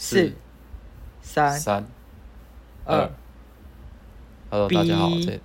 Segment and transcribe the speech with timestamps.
[0.00, 0.32] 四、
[1.20, 1.84] 三、三、
[2.84, 3.10] 二。
[4.48, 5.40] Hello，大家好，这。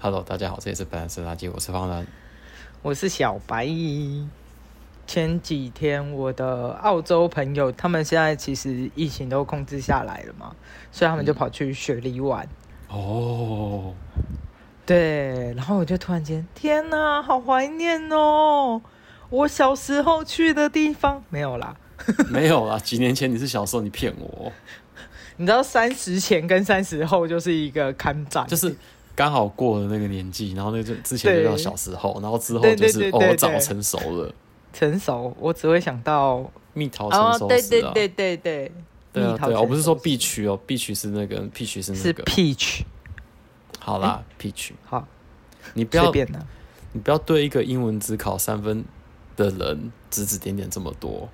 [0.00, 2.04] Hello，大家好，这里是白兰斯垃圾，我是方兰，
[2.82, 3.68] 我是小白。
[5.06, 10.56] 前几天我的澳洲朋友，他们现在其实疫情都控制下来了嘛，
[10.90, 12.44] 所以他们就跑去雪梨玩。
[12.88, 13.84] 哦、嗯。
[13.84, 13.94] Oh.
[14.90, 18.82] 对，然后我就突然间，天哪，好怀念哦！
[19.28, 21.76] 我小时候去的地方没有啦，
[22.28, 22.76] 没有啦。
[22.76, 24.50] 几年前你是小时候，你骗我。
[25.36, 28.74] 你知道三十前跟三十后就是一个看展，就是
[29.14, 34.34] 刚好过了那个年纪，然后那就之前就叫小时候，然后之后就是哦，我早成熟了。
[34.72, 37.48] 成熟，我只会想到蜜桃成熟时啊。
[37.48, 38.72] 对对对对对，
[39.12, 42.80] 对啊对啊，我不是说 peach 哦，peach 是那个 peach 是那个是 peach。
[43.80, 45.08] 好啦，Peach，好，
[45.74, 46.12] 你不要，
[46.92, 48.84] 你不要对一个英文只考三分
[49.36, 51.28] 的人指指点点这么多。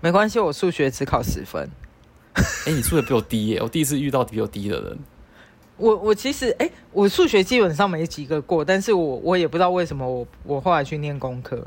[0.00, 1.68] 没关系，我数学只考十分。
[2.32, 3.60] 哎、欸，你数学比我低耶！
[3.60, 4.98] 我第一次遇到比我低的人。
[5.76, 11.66] 我我其实哎、欸，我数学基本上没几个过，但是我我也不知道为什么我我后来去念工科。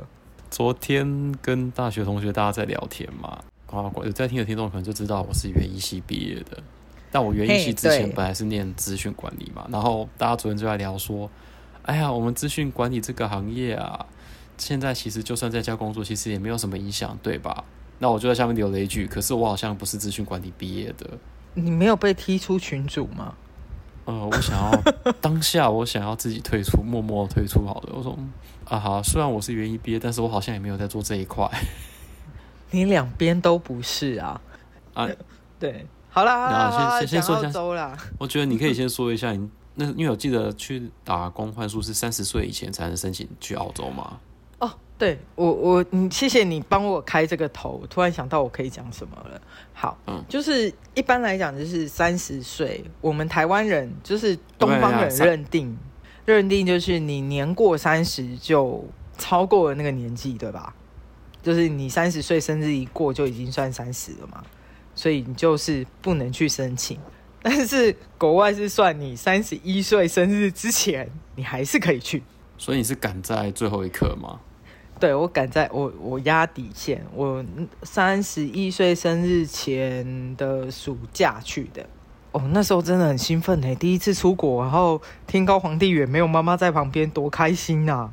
[0.49, 6.63] 昨天跟大学同学大家在聊天嘛，啊，有在听的听众可能就知道我是园艺系毕业的。
[7.13, 11.29] 但我园艺系之前本来是念资讯管理嘛，然后大家昨天就在聊说，
[11.83, 14.03] 哎呀，我们资讯管理这个行业啊，
[14.57, 17.63] 现在其实就算在家工作，其实也没有什么影响，对吧？
[17.99, 21.07] 那我就在下面留了一句，可是我好像不是资讯管理毕业的。
[21.53, 23.35] 你没有被踢出群组吗？
[24.05, 24.81] 呃，我想要
[25.21, 27.93] 当下我想要自己退出，默默退出好了。
[27.93, 28.17] 我说
[28.65, 31.47] 啊好，虽然我是园艺毕业，但是我好像也没有在做这一块。
[32.71, 34.41] 你两边都不是啊？
[34.95, 35.07] 啊，
[35.59, 35.85] 对。
[36.13, 37.97] 好啦，好啦，好啦，先先说一下啦。
[38.19, 44.19] 我觉得你可以先说一下你那，因为我记得去打工换宿是三十岁以前才能申请去澳洲嘛。
[44.59, 49.41] 哦，对，我我你谢谢你帮我开这个头，我突然想到我可以讲什么了。
[49.73, 55.75] 好，嗯，就是一般来讲就是三十岁，我们台湾人就是东方人认定
[56.25, 58.85] 认定就是你年过三十就
[59.17, 60.75] 超过了那个年纪，对吧？
[61.41, 64.43] 就是你三十岁生日一过就已经算三十了嘛。
[65.03, 66.97] 所以你就是不能去申请，
[67.43, 72.23] 但是国外是算你三十一岁生日之前，你还是可以去。
[72.57, 74.39] 所以你是赶在最后一刻吗？
[75.01, 77.43] 对，我赶在我我压底线，我
[77.81, 81.85] 三十一岁生日前的暑假去的。
[82.31, 88.09] 哦，那时候真的很兴奋诶，第一次出国，然后天高皇帝远，没有妈妈在旁边，多开心呐！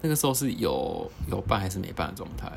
[0.00, 2.50] 那个时候是有有办还是没办的状态？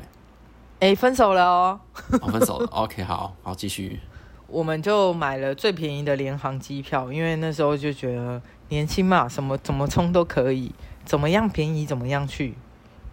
[0.80, 1.80] 哎、欸，分手了哦！
[2.22, 2.66] 哦，分手了。
[2.72, 4.00] OK，好好继续。
[4.46, 10.72] 我们就买了最便宜的联航机票，因为那时候就觉得年轻嘛，什么怎么冲都可以，
[11.04, 12.54] 怎么样便宜怎么样去。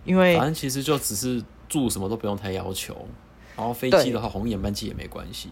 [0.05, 2.95] 因为反正其实就只是住什么都不用太要求，
[3.57, 5.51] 然后飞机的话红眼班机也没关系。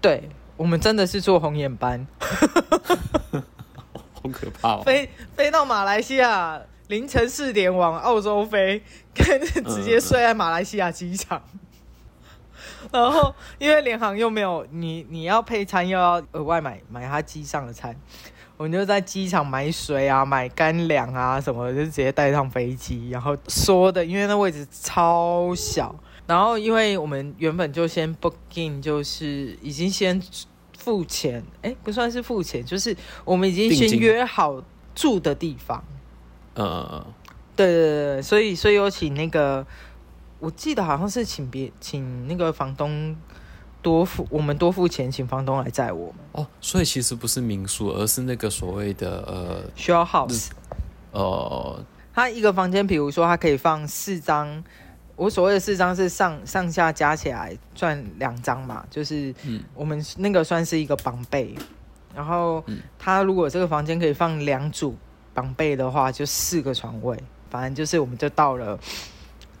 [0.00, 2.06] 对，我们真的是坐红眼班，
[4.14, 4.82] 好可怕哦！
[4.86, 6.62] 飞飞到马来西亚。
[6.90, 8.82] 凌晨四点往澳洲飞，
[9.14, 11.40] 跟直接睡在马来西亚机场。
[12.90, 17.94] 然后因为联航又没有你，你要配餐又要额外买买他机上的餐，
[18.56, 23.10] 我们就在机场买水啊、买干粮啊什么的，就直接带上飞机。
[23.10, 25.94] 然后说的，因为那位置超小，
[26.26, 30.20] 然后因为我们原本就先 booking，就是已经先
[30.76, 34.60] 付钱，哎，不算是付钱，就是我们已经先约好
[34.92, 35.84] 住的地方。
[36.54, 37.06] 呃，
[37.54, 39.64] 对对对，所以所以有请那个，
[40.38, 43.16] 我记得好像是请别请那个房东
[43.80, 46.16] 多付，我们多付钱，请房东来载我们。
[46.32, 50.48] 哦，所以其实不是民宿，而是那个所谓的呃，share house。
[51.12, 54.62] 呃，他一个房间，比如说他可以放四张，
[55.14, 59.34] 我所谓的四张是上上下加起来算两张嘛，就是
[59.74, 61.54] 我们那个算是一个绑被，
[62.14, 62.64] 然后
[62.98, 64.96] 他如果这个房间可以放两组。
[65.32, 67.16] 绑被的话就四个床位，
[67.50, 68.78] 反正就是我们就到了，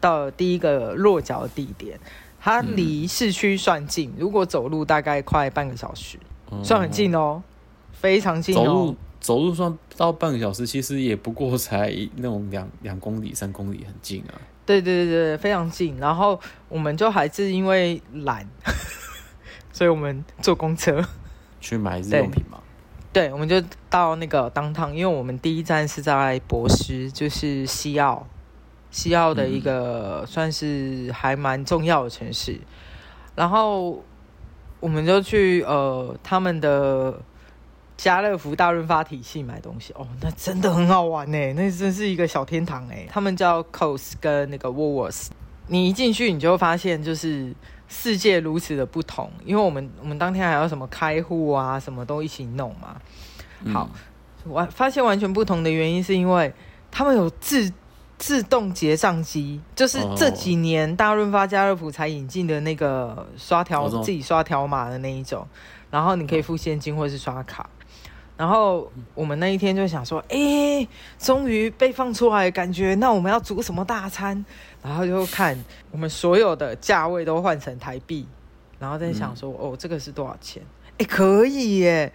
[0.00, 1.98] 到了第一个落脚的地点，
[2.40, 6.18] 它离市区算近，如果走路大概快半个小时，
[6.50, 7.42] 嗯、算很近哦，
[7.92, 8.64] 非常近哦。
[8.64, 14.34] 走路走路算到半个小时，其实也不过才那种两两公里、三公里，很近啊。
[14.64, 15.96] 对对对对，非常近。
[15.98, 18.48] 然后我们就还是因为懒，
[19.72, 21.04] 所以我们坐公车
[21.60, 22.60] 去买日用品嘛。
[23.12, 28.24] 对，我们就到那个 downtown，因为我们第一站是在博斯，就是西澳，
[28.92, 32.60] 西澳的一个算是还蛮重要的城市。
[33.34, 34.00] 然后
[34.78, 37.20] 我们就去呃他们的
[37.96, 43.06] 家乐福大润发体系买东西哦，那真的很好玩呢，那真是一个小天堂哎。
[43.10, 45.28] 他们叫 Coles 跟那个 Woolworths，
[45.66, 47.52] 你一进去你就会发现就是
[47.92, 52.96] 世界如此的不同，因为我们我们当天还要什么开户啊，什么都一起弄嘛。
[53.72, 53.90] 好，
[54.44, 56.54] 我、嗯、发现完全不同的原因是因为
[56.90, 57.70] 他们有自
[58.16, 65.46] 自动结账机，就是这几年大润发、家乐福才引进的那个刷条、哦、自己刷条码的那一种，
[65.90, 67.68] 然后你可以付现金或是刷卡。
[68.36, 70.88] 然后我们那一天就想说，哎、欸，
[71.18, 74.42] 终于被放出来，感觉那我们要煮什么大餐？
[74.82, 75.56] 然后就看
[75.90, 78.26] 我们所有的价位都换成台币，
[78.78, 80.62] 然后在想说，嗯、哦，这个是多少钱？
[80.92, 82.12] 哎、欸，可以耶，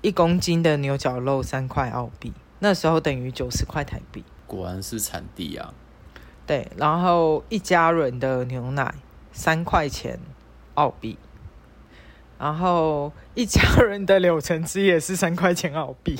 [0.00, 4.24] 一公斤的牛角肉三块澳币，那时候等于九十块台币。
[4.46, 5.72] 果然是产地啊。
[6.46, 8.94] 对，然后一家人的牛奶
[9.32, 10.18] 三块钱
[10.74, 11.16] 澳币。
[12.38, 16.18] 然后一家人的柳橙汁也是三块钱澳币，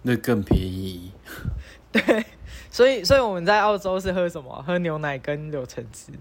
[0.00, 1.12] 那更便宜。
[1.92, 2.24] 对，
[2.70, 4.62] 所以所以我们在澳洲是喝什么？
[4.66, 6.12] 喝牛奶跟柳橙汁，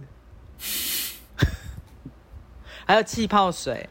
[2.86, 3.88] 还有气泡水。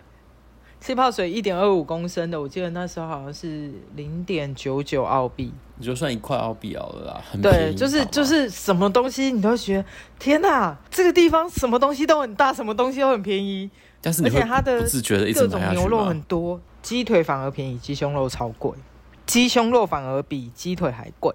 [0.80, 5.52] 气泡水一点二五公升的，我记得那时候好像是零点九九澳币。
[5.76, 7.22] 你就算一块澳币好了啦。
[7.42, 9.84] 对，就是就是什么东西你都觉得
[10.20, 13.68] 天哪，这个地方什么东西都很大，什么东西都很便宜。
[14.00, 14.80] 但是而且它的
[15.34, 18.72] 各种牛肉很多，鸡腿反而便宜，鸡胸肉超贵，
[19.26, 21.34] 鸡胸肉反而比鸡腿还贵。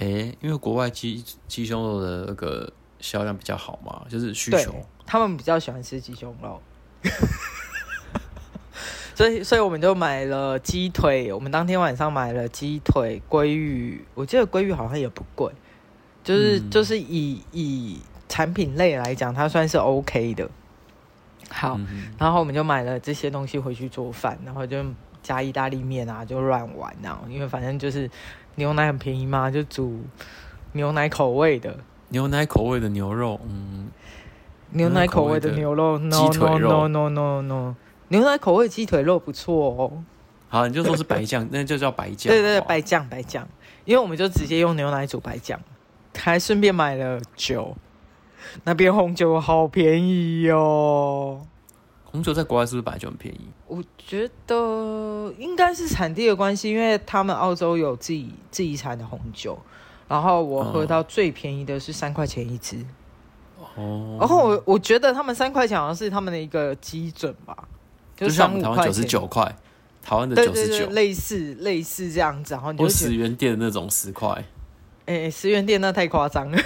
[0.00, 4.74] 哎、欸，因为国外鸡鸡胸肉的那个销量比较好嘛，就是需求，
[5.04, 6.58] 他们比较喜欢吃鸡胸肉，
[9.14, 11.30] 所以所以我们就买了鸡腿。
[11.30, 15.52] 我们当天晚上买了鸡腿、鲑鱼，我记得鲑鱼好像也不贵，
[16.24, 20.48] 就是、嗯、就是以以产品类来讲，它算是 OK 的。
[21.50, 21.78] 好，
[22.16, 24.82] 然后我们就买了这些东西回去做饭，然后就
[25.22, 27.20] 加意大利面啊，就乱玩啊。
[27.28, 28.10] 因为反正就是
[28.56, 30.00] 牛奶很便宜嘛，就煮
[30.72, 31.76] 牛奶口味的。
[32.08, 33.88] 牛奶口味的牛肉，嗯，
[34.70, 37.74] 牛奶口味的牛肉，no no no no no no，
[38.08, 39.92] 牛奶口味鸡腿肉不错哦。
[40.48, 42.32] 好，你就说是白酱， 那就叫白酱。
[42.32, 43.46] 对对对，白酱白酱，
[43.84, 45.60] 因为我们就直接用牛奶煮白酱，
[46.18, 47.76] 还顺便买了酒。
[48.64, 51.46] 那边红酒好便宜哟、哦！
[52.12, 53.40] 红酒在国外是不是本来就很便宜？
[53.66, 59.58] 我觉得应该是产地的关系，因为他们澳洲有自己自己产的红酒。
[60.08, 62.84] 然后我喝到最便宜的是三块钱一支。
[63.76, 64.16] 哦。
[64.18, 67.56] 然后我我觉得他们三块钱好像是他们的一个基准吧，
[68.16, 69.44] 就是像台湾九十九块，
[70.02, 72.54] 台湾的九十九，类似类似这样子。
[72.54, 74.28] 然后你十元店的那种十块，
[75.06, 76.58] 哎、欸，十元店那太夸张了。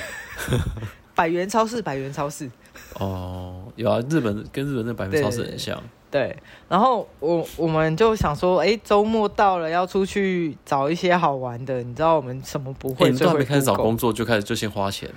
[1.14, 2.50] 百元超市，百元超市。
[2.98, 5.76] 哦，有啊，日本跟日本的百货超市很像。
[6.10, 6.38] 对，对
[6.68, 11.82] 然后我我们就想说，哎、欸，周末到了，要出去找一些好玩的。
[11.82, 13.06] 你知道我们什么不会？
[13.06, 15.10] 欸、你都还没开始找工作，就开始就先花钱。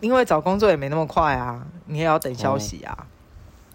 [0.00, 2.96] 因为找工作也没那么快啊，你也要等消息啊。
[2.98, 3.06] 哦、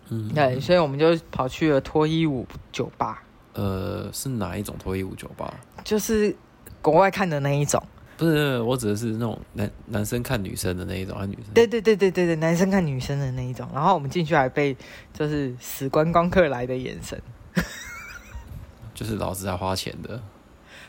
[0.10, 3.24] 嗯，对，所以我们就跑去了脱衣舞酒吧。
[3.54, 5.54] 呃，是哪一种脱衣舞酒吧？
[5.84, 6.36] 就是
[6.82, 7.82] 国外看的那一种。
[8.20, 11.54] 不是，我指的是那种男男生看女生的那一种，啊，女生。
[11.54, 13.66] 对对对对对对，男生看女生的那一种。
[13.74, 14.76] 然后我们进去还被
[15.14, 17.18] 就是死观光客来的眼神，
[18.94, 20.22] 就是老子在花钱的。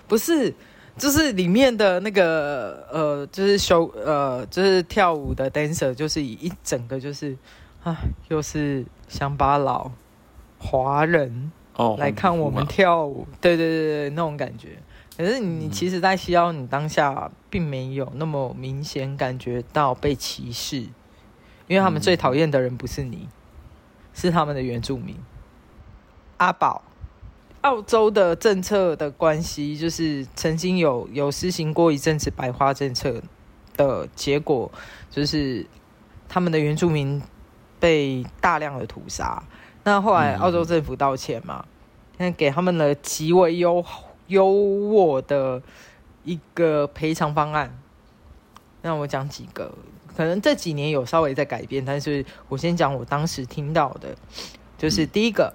[0.09, 0.53] 不是，
[0.99, 7.37] 就是里面的那个呃，就是修呃，就是跳舞的 dancer，就是以一整个就是
[7.84, 7.96] 啊，
[8.29, 9.89] 又是乡巴佬
[10.58, 14.70] 华人哦来看我们跳舞，对对对对，那种感觉。
[15.20, 20.79] 可是你其实，在西澳，你当下并没有那么明显感觉到被歧视，
[21.67, 23.29] 因为他们最讨厌的人不是你，
[24.15, 25.15] 是他们的原住民。
[26.39, 26.82] 阿宝，
[27.60, 33.22] 澳洲的政策的关系，就是曾经有有实行过一阵子白花政策
[33.77, 34.72] 的结果，
[35.10, 35.67] 就是
[36.31, 37.20] 他们的原住民
[37.79, 39.43] 被大量的屠杀。
[39.84, 41.67] 那后来澳洲政府道歉嘛，
[42.17, 44.06] 那给他们了极为优厚。
[44.31, 45.60] 优渥的
[46.25, 47.77] 一个赔偿方案，
[48.82, 49.72] 那我讲几个，
[50.17, 54.15] 可能这几年有稍微在改变，但是我先讲我当时听到的，
[54.79, 55.53] 就是第一个，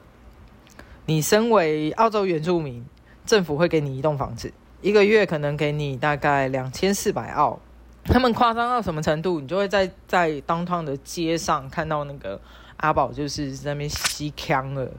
[1.05, 2.85] 你身为澳洲原住民，
[3.25, 4.51] 政府会给你一栋房子，
[4.81, 7.59] 一个月可能给你大概两千四百澳，
[8.03, 9.39] 他们夸张到什么程度？
[9.39, 12.39] 你就会在在 downtown 的街上看到那个
[12.77, 14.91] 阿宝就是在那边吸枪了，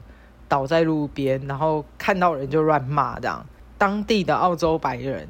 [0.47, 3.45] 倒在路边，然后看到人就乱骂这样。
[3.77, 5.27] 当地的澳洲白人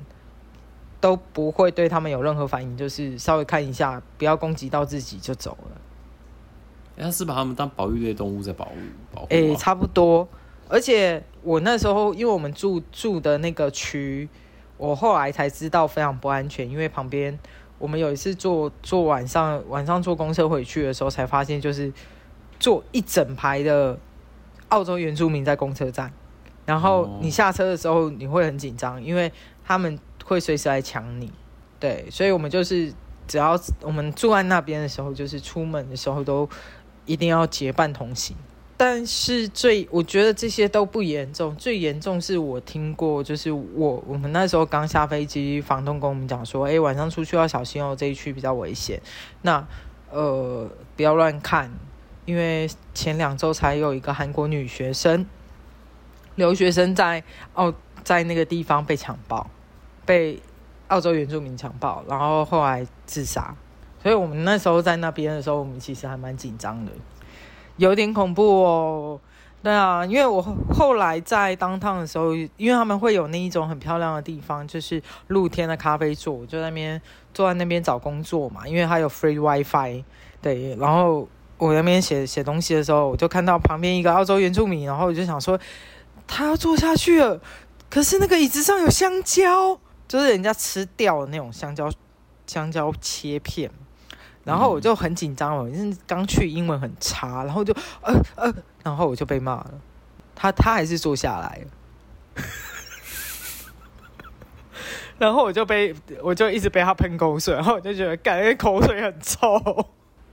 [1.00, 5.82] 都不会对他们有任何反应，就是稍微看一下，不要攻击到自己就走了。
[7.00, 8.72] 他是把他们当保育类动物在保护
[9.14, 9.28] 保护？
[9.30, 10.28] 哎，差不多。
[10.68, 14.28] 而且我那时候，因为我们住住的那个区，
[14.78, 17.38] 我后来才知道非常不安全，因为旁边
[17.78, 21.94] 我们有一次坐坐晚上晚上坐公车回去的时候，才发现就是
[22.60, 23.98] 坐一整排的
[24.70, 26.12] 澳洲原住民在公车站，
[26.68, 29.32] 然后你下车的时候你会很紧张，因为
[29.66, 31.32] 他们会随时来抢你。
[31.80, 32.94] 对，所以我们就是
[33.28, 36.48] 只要我们住在那边的时候，就是出门的时候都
[37.06, 38.36] 一定要结伴同行。
[38.80, 49.02] 但是最，我觉得这些都不严重，最严重是我听过，就是我我们那时候刚下飞机，房东跟我们讲说，哎，晚上出去要小心哦，这一区比较危险。
[49.42, 49.66] 那
[50.12, 51.72] 呃，不要乱看，
[52.26, 55.26] 因为前两周才有一个韩国女学生，
[56.38, 57.22] 留学生在
[57.54, 57.72] 澳
[58.04, 59.46] 在那个地方被强暴，
[60.06, 60.42] 被
[60.88, 63.54] 澳洲原住民强暴，然后后来自杀。
[64.02, 66.92] 所以我们那时候在那边的时候，我们其实还蛮紧张的。
[67.76, 69.20] 有点恐怖哦，
[69.62, 70.42] 对啊，因为我
[70.74, 77.02] 后来在当趟的时候，因为他们会有那一种很漂亮的地方，就是露天的咖啡座，我就在那边
[77.34, 80.04] 坐在那边找工作嘛，因为它有 free wifi，
[80.42, 81.28] 对，然后
[81.58, 85.60] 我那边写写东西的时候，我就看到旁边一个澳洲原住民，然后我就想说
[86.28, 87.40] 他要坐下去了，
[87.90, 91.90] 可是那个椅子上有香蕉，就是人家吃掉的那种香蕉，
[92.46, 93.72] 香蕉切片。
[94.44, 99.74] 然后我就很紧张，我就是刚去，英文很差，然后就呃呃，然后我就被骂了。
[100.36, 101.62] 他他还是坐下来，
[105.20, 109.86] 然后我就被我就一直被他喷口水，然后我就觉得感觉口水很臭。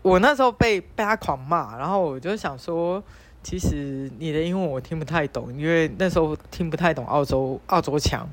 [0.02, 3.02] 我那时候被被他狂骂，然后我就想说，
[3.44, 8.26] 其实你的英文我听不太懂，因为那时候听不太懂澳洲澳洲腔。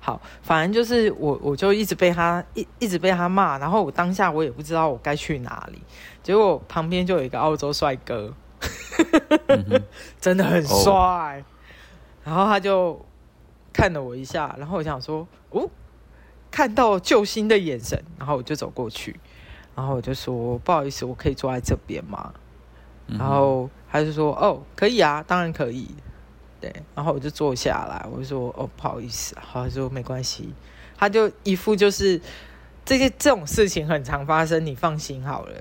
[0.00, 5.82] 好，反正就是我，我就一直被他一一直被他骂，然后我当下我也不知道我该去哪里，
[6.22, 8.32] 结果旁边就有一个澳洲帅哥，
[9.48, 9.82] 嗯、
[10.20, 11.44] 真的很帅，哦、
[12.22, 13.04] 然后他就
[13.72, 15.68] 看了我一下，然后我想说，哦，
[16.50, 19.18] 看到救星的眼神，然后我就走过去，
[19.74, 22.32] 然后我就说，不好意思，我可以坐在这边吗？
[23.06, 25.86] 然后他就说，哦，可以啊，当然可以。
[26.60, 30.52] 对，然后我就坐下来，我就说：“哦，不好意思。”他说：“没关系。”
[30.98, 32.20] 他就一副就是
[32.84, 35.52] 这些这种事情很常发生，你放心好了。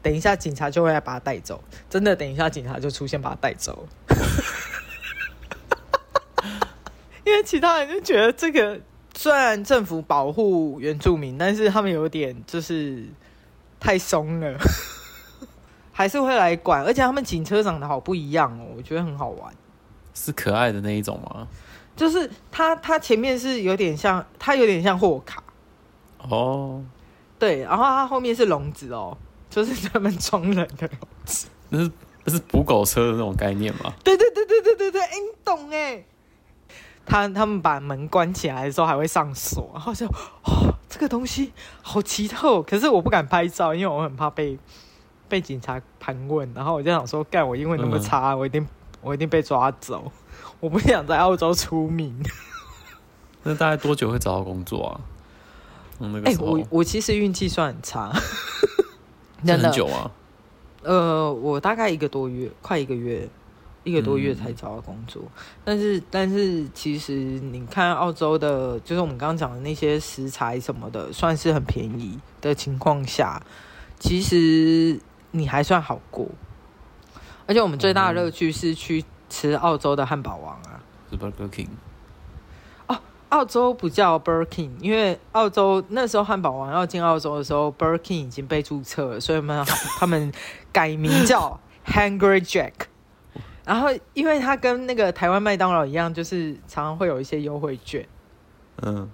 [0.00, 3.86] 等一下警察就会来把他带走，真的，等一下警察就出现把他带走。
[7.26, 8.80] 因为其他人就觉得这个
[9.14, 13.04] 虽然政府保护原住民，但是他们有点就是
[13.78, 14.58] 太松了，
[15.94, 16.84] 还是会来管。
[16.84, 19.54] 而且他们警车长得好不一样哦，我觉得很好玩。
[20.12, 21.48] 是可爱的那一种吗？
[21.96, 25.42] 就是它，它前面是有点像，它有点像货卡
[26.28, 26.84] 哦。
[27.38, 29.16] 对，然后它后面是笼子哦，
[29.48, 31.46] 就是专门装人的笼子。
[31.70, 31.90] 那是
[32.24, 33.92] 那是捕狗车的那种概念吗？
[34.02, 36.04] 对对对对对对对，哎，你懂哎。
[37.06, 44.58] 他他们把门关起来的时候还会上锁，然后就哦，这个东西好奇特哦，可是我不敢拍照，因为我很怕被
[45.28, 46.50] 被警察盘问。
[46.54, 48.66] 然后我就想说，干我英文那么差，嗯、我一定。
[49.06, 50.10] 我一定被抓走！
[50.60, 52.10] 我不想在澳洲出名。
[53.44, 55.00] 那大概多久会找到工作啊？
[56.24, 58.10] 哎、我我其实运气算很差，
[59.44, 60.10] 真的很久啊。
[60.84, 63.28] 呃，我大概一个多月，快一个月，
[63.82, 65.20] 一个多月才找到工作。
[65.22, 65.30] 嗯、
[65.62, 73.42] 但是，但是，其实你看澳洲的，就是我们刚刚讲的那些食材什么的，算是很便宜的情况下，
[74.00, 74.98] 其实
[75.36, 76.26] 你还算好过。
[77.46, 81.68] 而且我们最大的乐趣是去吃澳洲的汉堡王啊，是 Burger King。
[82.86, 82.96] 哦，
[83.30, 89.66] 澳洲不叫 Burger King，因为澳洲那时候汉堡王要进澳洲的时候，Burger King 已经被注册了，所以他们
[89.98, 90.32] 他们
[90.72, 92.72] 改名叫 Hungry Jack。
[93.66, 98.06] 然后，因为它跟那个台湾麦当劳一样，就是常常会有一些优惠券。
[98.82, 99.10] 嗯。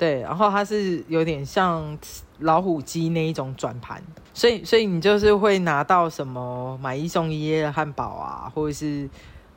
[0.00, 1.98] 对，然后它是有点像
[2.38, 4.02] 老虎机那一种转盘，
[4.32, 9.06] 所以所以你就是会拿到什么买一送一的汉堡啊，或者是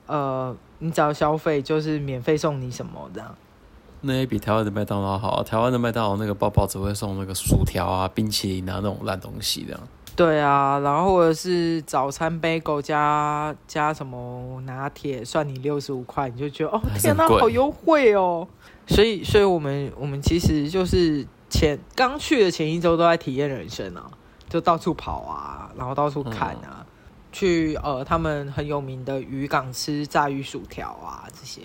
[0.05, 3.33] 呃，你只要消费就是免费送你什么这样。
[4.01, 9.79] 那也比台湾的麦当劳好，台湾的麦当劳那个包包只会送那个薯条啊、冰淇淋啊那种烂东西这样。
[10.15, 18.47] 对啊，然后或者是早餐 bagel 加加什么拿铁，算你六十五块，你就觉得哦天哪，好优惠哦。
[18.85, 24.11] 所以，所以我们我们其实就是前刚去的前一周都在体验人生啊，
[24.47, 26.85] 就到处跑啊，然后到处看啊，嗯、
[27.31, 31.61] 去呃他们很有名的渔港吃炸鱼薯条啊这些。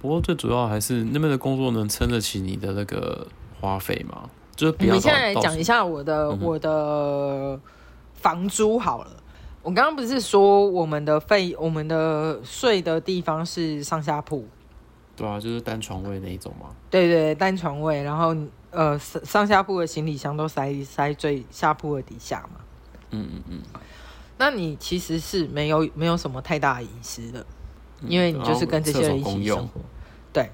[0.00, 3.26] 不过最主要还是那边的工作能撑得起你的那个
[3.60, 4.30] 花费吗？
[4.58, 7.60] 就是比我们现在来讲一下我的、嗯、我的
[8.14, 9.10] 房租好了。
[9.62, 14.44] 我刚刚不是说我们的费，我们的睡的地方是上下铺？
[15.14, 16.70] 对啊，就是单床位那一种嘛。
[16.90, 18.34] 对对，单床位，然后
[18.72, 22.60] 呃上上下铺的行李箱都塞塞最下铺的底下嘛。
[23.10, 23.62] 嗯嗯嗯。
[24.38, 27.46] 那你其实是没有没有什么太大的隐私的，
[28.02, 29.80] 因为你就是跟这些人一起生活。
[30.32, 30.50] 对，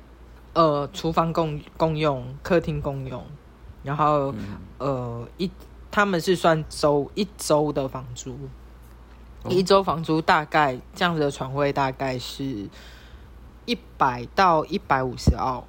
[0.52, 3.24] 呃，厨房共共用，客厅共用，
[3.84, 5.48] 然后、嗯、呃一
[5.92, 8.36] 他们是算周一周的房租，
[9.44, 12.68] 哦、一周房租大概这样子的床位大概是。
[13.66, 15.64] 一百到一百五十澳，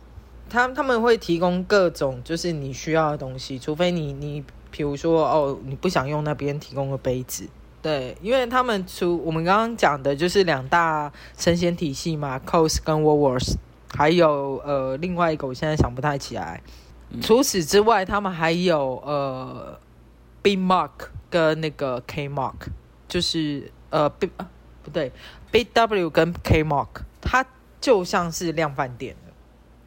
[0.50, 7.48] 他他们会提供各种就是你需要的东西，除非你你比如说哦，你不想用那边提供的杯子，
[7.82, 13.56] 对，因为他们除我们刚刚讲的就是两大生鲜体系嘛，Coles 跟 Woolworths，
[13.96, 16.72] 还有呃另外一个我现在想不太起来，嗯、
[17.22, 19.80] 除此之外，他们还有呃
[20.42, 20.92] B Mark
[21.30, 22.68] 跟那个 K Mark，
[23.08, 24.50] 就是呃 B 啊
[24.84, 25.12] 不对
[25.52, 26.88] B W 跟 K Mark，
[27.22, 27.46] 它。
[27.82, 29.32] 就像是量贩店的，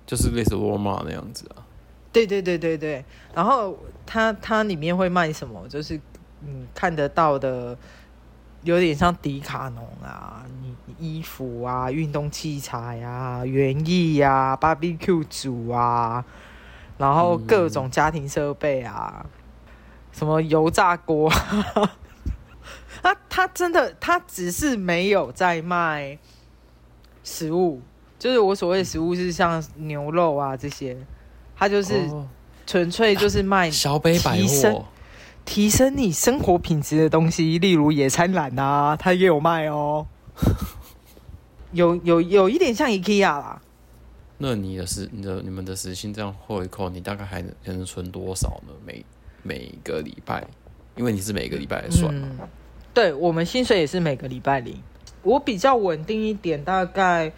[0.07, 1.67] 就是类似沃尔玛那样子啊。
[2.13, 3.05] 对对对对对，
[3.35, 5.67] 然后它它里面会卖什么？
[5.69, 6.01] 就是
[6.39, 7.77] 你看得到的，
[8.63, 16.25] 有点像迪卡侬啊，你衣服啊、运动器材啊、园艺啊、BBQ 组啊，
[16.99, 19.31] 然后各种家庭设备啊，嗯、
[20.13, 21.31] 什么油炸锅。
[23.01, 26.19] 他他真的，他只是没有在卖。
[27.25, 27.83] 食物
[28.19, 30.97] 就是我所谓的食物，是像牛肉啊这些，
[31.55, 32.09] 他就是
[32.67, 34.87] 纯粹就是卖小北百货，
[35.45, 40.07] 提升你生活品质的东西，例如野餐篮啊，它也有卖哦。
[41.73, 43.61] 有有有一点像 IKEA 啦。
[44.39, 48.73] 那你的时你的你们的时薪这样扣一扣，你大概还能还能存多少呢？
[48.87, 49.05] 每
[49.43, 50.47] 每个礼拜，
[50.95, 52.29] 因为你是每个礼拜来算嘛。
[52.41, 52.49] 嗯，
[52.95, 54.81] 对，我们薪水也是每个礼拜领。
[55.23, 57.33] 我比较稳定一点，大概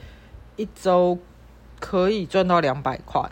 [0.57, 1.19] 一周
[1.79, 3.31] 可以赚到两百块，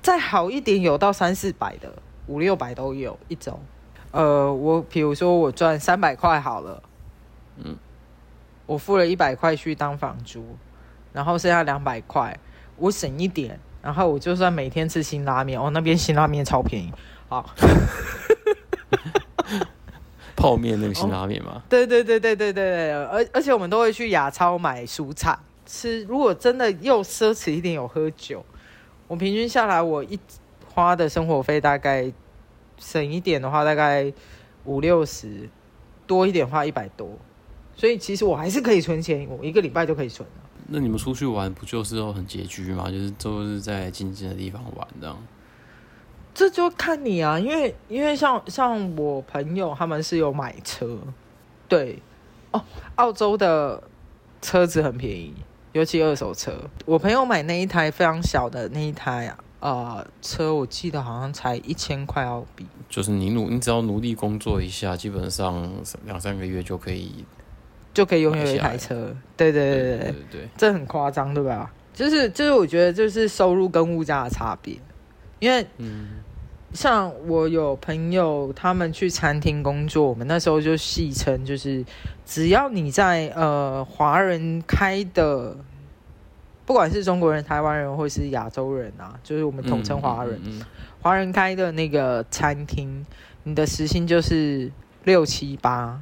[0.00, 1.92] 再好一点有到三四百的，
[2.26, 3.60] 五六百都有一周。
[4.12, 6.82] 呃，我比如说我赚三百块好了，
[7.58, 7.76] 嗯，
[8.64, 10.56] 我付了一百块去当房租，
[11.12, 12.38] 然后剩下两百块
[12.82, 16.92] 我省一点，然后我就算每天吃辛拉面，哦，那边辛拉面超便宜，
[17.28, 17.48] 好。
[20.34, 21.52] 泡面那个辛拉面吗？
[21.54, 21.62] 哦？
[21.68, 26.02] 对对对对对对，而而且我们都会去亚超买蔬菜吃。
[26.02, 28.44] 如果真的又奢侈一点，有喝酒，
[29.06, 30.18] 我平均下来我一
[30.74, 32.12] 花的生活费大概
[32.78, 34.12] 省一点的话，大概
[34.64, 35.48] 五六十，
[36.04, 37.16] 多一点花一百多。
[37.76, 40.28] 所以其实我还是可以存钱，我一个礼拜就可以存。
[40.72, 42.90] 那你们出去玩不就是都很拮据吗？
[42.90, 45.16] 就是都是在近近的地方玩这样。
[46.34, 50.98] 这就看你啊，因为因为像像我朋友他们是有买车，
[51.68, 52.00] 对，
[52.52, 52.62] 哦，
[52.94, 53.82] 澳洲的
[54.40, 55.34] 车子很便宜，
[55.72, 56.50] 尤其二手车。
[56.86, 62.66] 我朋友买那一台非常小的那一台啊，呃，车我记得好像才一千块澳币。
[62.88, 65.70] 就是你努，你只要努力工作一下，基本上
[66.06, 67.26] 两三个月就可以，
[67.94, 69.14] 就可以拥有一台车。
[69.36, 71.70] 对对对对对这很夸张，对吧？
[71.94, 74.76] 就是就是，我觉得就是收入跟物价的差别。
[75.40, 75.66] 因为，
[76.72, 81.84] 像我有朋友，他们去餐厅工作，我们那时候就戏称，就是
[82.24, 85.54] 只要你在呃华人开的，
[86.64, 90.40] 不管是中国人、台湾人或是亚洲人啊，就是我们统称华人，
[91.02, 93.04] 华人开的那个餐厅，
[93.42, 94.70] 你的时薪就是
[95.04, 96.00] 六七八，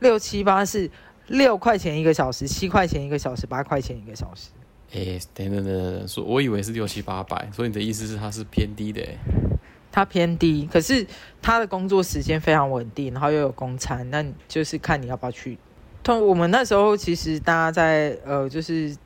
[0.00, 0.90] 六七八是
[1.30, 4.50] 六块钱一个小时，七块钱一个小时，八块钱一个小时。
[4.92, 9.00] 哎、欸，等等等等，说我以为是六七八百，所以你的意思是它是偏低的？
[9.92, 11.06] 它偏低，可是
[11.40, 15.56] 他的工作时间非常稳定，然后又有公餐，那就是看你要不要去。
[16.02, 18.96] 通我们那时候其实大家在呃，就是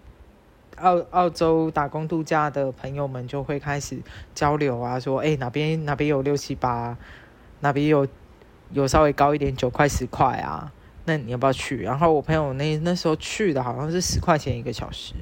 [0.76, 3.98] 澳澳洲打工度假的朋友们就会开始
[4.34, 6.96] 交流啊，说哎、欸、哪边哪边有六七八，
[7.60, 8.06] 哪边有
[8.72, 10.72] 有稍微高一点九块十块啊，
[11.04, 11.82] 那你要不要去？
[11.82, 15.14] 然后我朋友那那时候去的好像是十块钱一个小时。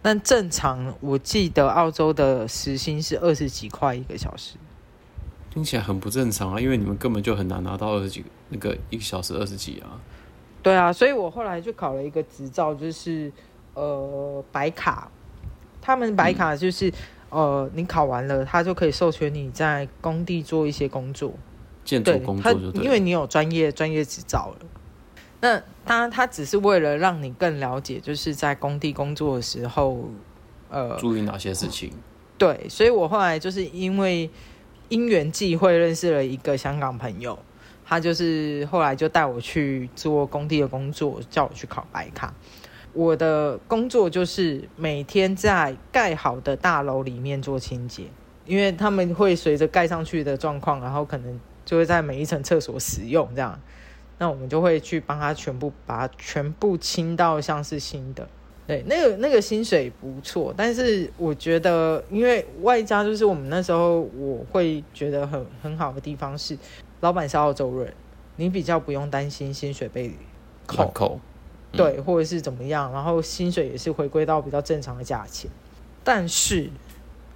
[0.00, 4.56] 但正常，我记得澳洲的时薪是二十几块一个小时，
[5.50, 6.60] 听起来很不正常啊！
[6.60, 10.00] 因为你们根本就很难拿到二十几那个一个小时二十几啊。
[10.62, 13.30] 对啊，所以我后来就考了一个执照，就是
[13.74, 15.10] 呃白卡。
[15.82, 16.88] 他们白卡就是、
[17.30, 21.32] 嗯、呃你考完了，他就可以授权你在工地做一些工作，
[21.88, 24.66] 建筑工作就因为你有专业专业执照了。
[25.40, 30.10] 那他他只是为了让你更了解，就是在工地工作的时候，
[30.68, 31.90] 呃，注意哪些事情？
[32.36, 34.28] 对，所以我后来就是因为
[34.90, 37.38] 因缘际会认识了一个香港朋友，
[37.86, 42.34] 他就是后来就带我去做工地的工作，叫我去考白卡。
[42.92, 48.04] 我的工作就是每天在盖好的大楼里面做清洁，
[48.44, 53.60] 因为他们会随着盖上去的状况，然后可能就会在每一层厕所使用这样，
[54.16, 58.26] 那我们就会去帮他全部把它全部清到像是新的。
[58.66, 66.56] 对，那个那个薪水不错，但是我觉得，因为外加就是我们那时候我会觉得很很好的地方是，
[67.00, 67.92] 老板是澳洲人，
[68.36, 70.10] 你比较不用担心薪水被
[70.66, 70.90] 扣。
[70.94, 71.20] 扣。
[71.70, 75.50] 对，或者是怎么样，然后薪水也是回归到比较正常的价钱，
[76.02, 76.70] 但是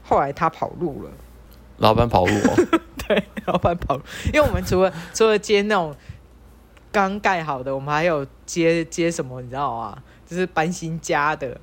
[0.02, 1.10] 后来他跑路了，
[1.82, 5.94] 老板跑路哦， 对，老板跑路，因为我们除了 除了接那种
[6.92, 9.98] 刚盖好的，我们还有接接什么，你知道吗？
[10.24, 11.60] 就是搬新家的，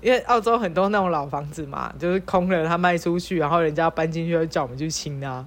[0.00, 5.44] 因为澳洲很多那种老房子嘛，就是空了，他卖出去，然后人家搬进去，就叫我们去清啊。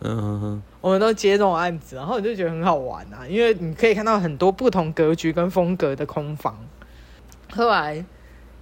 [0.00, 6.54] 嗯哼哼，我们都接这种案子，然后我就觉得很好玩啊，因为你可以看到很多不同格局跟风格的空房。
[7.50, 8.04] 后来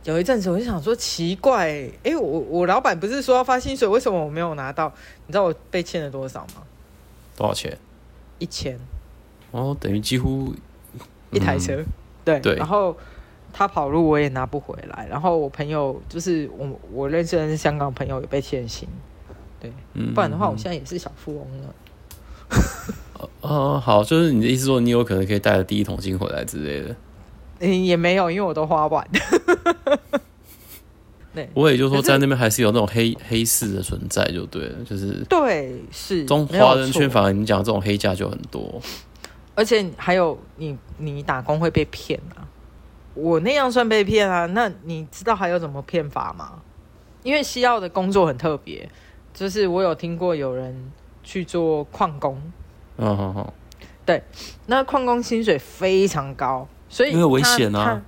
[0.05, 4.93] 有一阵子，我就想说奇怪，哎、欸，我我老板不是说要发薪水，为什么我没有拿到？
[5.27, 6.63] 你知道我被欠了多少吗？
[7.37, 7.77] 多少钱？
[8.39, 8.79] 一千。
[9.51, 10.55] 哦，等于几乎、
[10.93, 11.83] 嗯、一台车。
[12.25, 12.55] 对对。
[12.57, 12.95] 然后
[13.53, 15.07] 他跑路，我也拿不回来。
[15.09, 18.87] 然后我朋友就是我我认识的是香港朋友，也被欠薪。
[19.59, 19.73] 对，
[20.15, 21.75] 不然的话，我现在也是小富翁了。
[23.41, 26.95] 哦、好，就是你的意思说，你有可能可以带着第一桶金回来之类的。
[27.65, 29.09] 嗯，也没有，因为我都花完。
[31.35, 38.81] 对，我也就是说，在那边还是有那种黑黑市的存在，就对了，就是对，是中华人圈，反而你讲这种黑价就很多。
[39.55, 42.47] 而且还有你，你打工会被骗啊？
[43.15, 44.47] 我那样算被骗啊？
[44.47, 46.61] 那你知道还有什么骗法吗？
[47.23, 48.89] 因为西澳的工作很特别。
[49.33, 50.93] 就是我有听过有人
[51.25, 52.41] 去做矿工，
[52.99, 53.53] 嗯哼哼，
[54.07, 54.23] 对，
[54.67, 58.01] 那矿工薪水非常高，所以因为危险啊，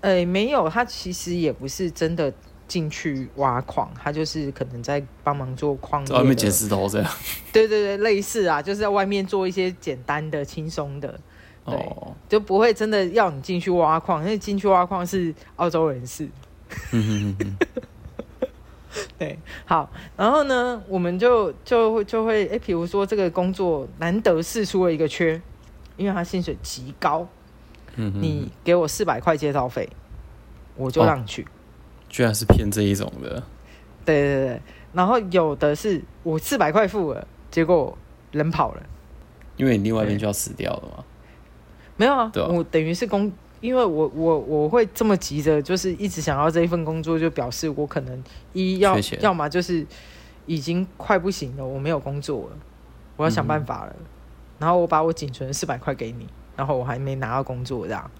[0.00, 2.32] 呃、欸，没有，他其实也不是真的
[2.66, 7.12] 进去挖矿，他就是可能在帮忙做矿，在外面捡石头这样，
[7.52, 11.20] 对对对，类似啊，就是在外面做一些简单的、轻松的，
[11.66, 16.26] 对、哦，就不会真的要你进去挖矿，因为进去挖矿是澳洲人士。
[19.18, 25.38] 对，好，然后呢，我们就就会就会，哎，比如说这个工作难得试出了一个缺，
[25.98, 27.28] 因为他薪水极高，
[27.96, 29.88] 嗯，你给我四百块介绍费，
[30.76, 31.42] 我就让你去。
[31.42, 31.46] 哦，
[32.08, 33.42] 居然是骗这一种的。
[34.04, 37.96] 对对对，然后有的是我四百块付了，结果
[38.30, 38.82] 人跑了，
[39.56, 41.04] 因为你另外一边就要死掉了嘛。
[41.96, 43.32] 没有啊，啊，我等于是工。
[43.60, 49.86] 因为我我我会这么急着，就是一直想要这一份工作，就表示我可能一要要么就是
[50.46, 52.56] 已经快不行了，我没有工作了，
[53.16, 53.94] 我要想办法了。
[53.96, 54.06] 嗯、
[54.58, 58.10] 然后我把我仅存的四百块给你，然后我还没拿到工作这样。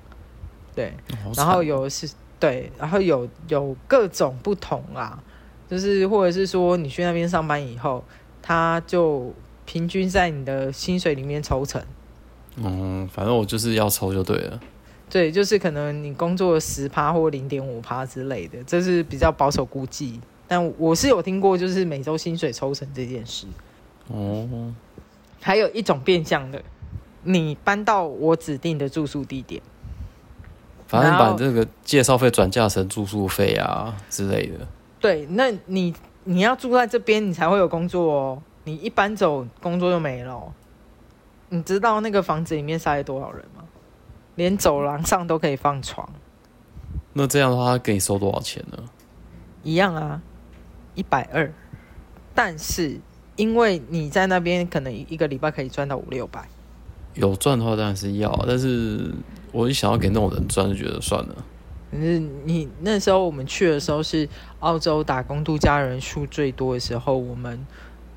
[0.75, 0.92] 对，
[1.37, 5.23] 然后有是，对，然后有有各种不同啊，
[5.68, 8.03] 就是或者是说你去那边上班以后，
[8.40, 9.33] 他就
[9.66, 11.83] 平均在你的薪水里面抽成。
[12.57, 14.61] 嗯，反正我就是要抽就对了。
[15.11, 20.18] 对，就是可能你工作十趴或零点五趴之类的，这是比较保守估计。
[20.49, 23.47] 但我是有听过，就是每周薪水抽成这件事。
[24.09, 24.73] 哦，
[25.40, 26.62] 还有一种变相的，
[27.23, 29.63] 你搬到我指定的住宿地点，
[30.87, 34.67] 反正把这个介绍费转嫁成住宿费啊之类的。
[35.01, 38.43] 对，那你你要住在这边，你才会有工作哦。
[38.65, 40.53] 你一搬走，工作就没了哦。
[41.49, 43.65] 你知道那个房子里面塞了多少人吗？
[44.37, 46.09] 连走廊上都可以放床，
[47.13, 48.79] 那这样的话，他给你收多少钱呢？
[49.63, 50.23] 一样啊，
[50.95, 51.53] 一百二。
[52.35, 52.99] 但是
[53.37, 56.49] 因为你在那边，可能一个礼拜可以赚到五六百。
[57.14, 59.11] 有赚的话当然是要，但是
[59.53, 61.35] 我一想要给那种人赚，就觉得算了。
[61.90, 64.29] 可是你那时候我们去的时候是
[64.61, 67.66] 澳洲打工度假人数最多的时候，我们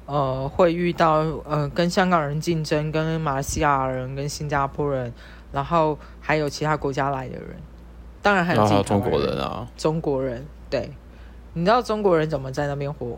[0.05, 5.13] 呃会遇到呃跟香港人竞争，跟马来西亚人，跟新加坡人。
[5.51, 7.55] 然后还有其他国家来的人，
[8.21, 9.65] 当然还有自己人中国人啊。
[9.77, 10.91] 中国人，对，
[11.53, 13.17] 你知道中国人怎么在那边活？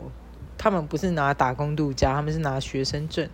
[0.56, 3.28] 他们不是拿打工度假，他们是拿学生证。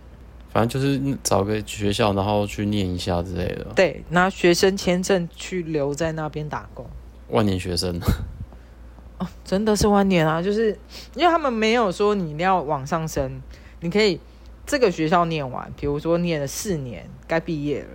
[0.54, 3.64] 反正就是找个学校，然后去念一下之类的。
[3.74, 6.86] 对，拿学生签证去留在那边打工。
[7.30, 7.98] 万年学生。
[9.18, 10.40] 哦，真的是万年啊！
[10.40, 10.68] 就是
[11.14, 13.42] 因为他们没有说你要往上升，
[13.80, 14.20] 你可以
[14.64, 17.88] 这个学校念完，比如说念了四年，该毕业了。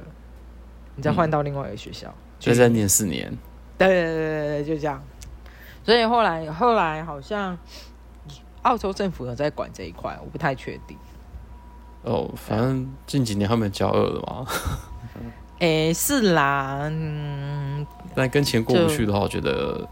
[0.95, 3.37] 你再换到另外一个学校，就、嗯、再念四年。
[3.77, 5.01] 对对对对对，就这样。
[5.85, 7.57] 所以后来后来好像
[8.63, 10.97] 澳洲政府有在管这一块，我不太确定。
[12.03, 14.45] 哦，反正近几年他们交恶了嘛。
[15.59, 17.85] 哎、欸，是啦，嗯。
[18.15, 19.87] 但跟钱过不去的话，我觉得。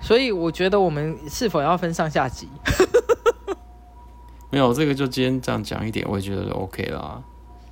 [0.00, 2.48] 所以我觉得我们是否要分上下集？
[4.50, 7.22] 没有，这个就今天这样讲一点，我也觉得 OK 啦。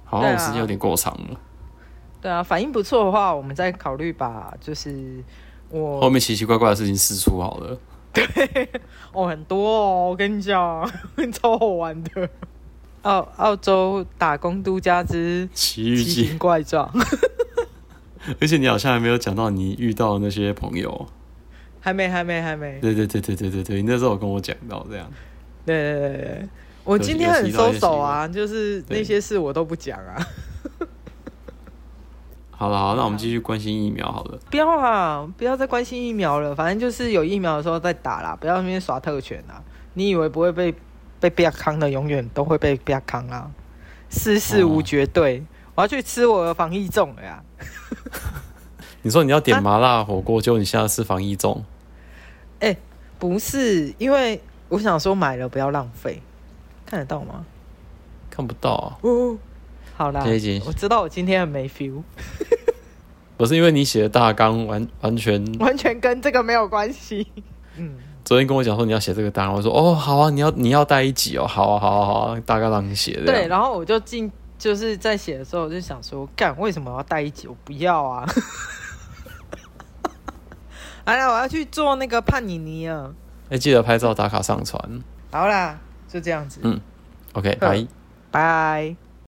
[0.05, 1.41] 好像时间有点过长了。
[2.21, 5.23] 对啊，反应不错的话，我们再考虑把就是
[5.71, 7.79] 我后面奇奇怪怪的事情释出好了。
[8.13, 8.69] 对，
[9.13, 10.91] 哦，很多哦，我跟你讲，
[11.33, 12.29] 超好玩的。
[13.03, 16.89] 澳澳洲打工度假之奇遇记怪状，
[18.41, 21.07] 而且你好像还没有讲到你遇到那些朋友，
[21.81, 22.79] 还没，还没，还没。
[22.81, 25.11] 对对对对对对对，你那时候有跟我讲到这样。
[25.67, 26.49] 对对对对，
[26.85, 30.27] 我今天很收手啊，就是那些事我都不讲啊。
[32.51, 34.39] 好了，好，那我们继续关心疫苗好了。
[34.49, 39.61] 不要啊，不要再关心疫苗了，反正就是有疫苗的时候再打啦，不要那边耍特权啊。
[39.95, 40.73] 你以为不会被？
[41.23, 43.49] 被不要康的永远都会被不要康啊！
[44.11, 45.43] 世事无绝对，哦、
[45.77, 47.41] 我要去吃我的防疫粽了呀！
[49.03, 51.61] 你说你要点麻辣火锅，就、啊、你现在是防疫粽？
[52.59, 52.79] 哎、欸，
[53.21, 56.21] 不是，因为我想说买了不要浪费，
[56.85, 57.47] 看得到吗？
[58.29, 58.99] 看不到啊！
[59.03, 59.39] 哦，
[59.95, 60.25] 好啦，
[60.67, 62.03] 我知道我今天很没 feel。
[63.39, 67.27] 不是因为你写的大纲完完全完全跟这个没有关系，
[67.77, 67.95] 嗯。
[68.25, 73.21] 昨天跟我讲说你要写这个单，我说哦好啊，你要你要带一集哦，好啊好啊好啊，大概让你写。
[73.27, 77.49] 对，然后我就进就是在写的时候，我就想说，干为什么要带一集？
[77.49, 78.25] 我不要啊！
[81.05, 83.11] 来了，我要去做那个帕尼尼啊！
[83.51, 84.81] 哎，记得拍照打卡上传。
[85.33, 86.61] 好啦，就这样子。
[86.63, 86.81] 嗯
[87.33, 87.87] ，OK，拜
[88.31, 88.97] 拜。